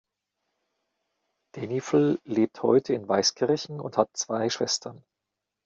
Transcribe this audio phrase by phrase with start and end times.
[1.55, 5.03] Denifl lebt heute in Weißkirchen und hat zwei Schwestern.